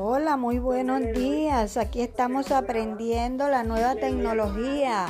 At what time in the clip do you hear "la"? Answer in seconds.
3.48-3.64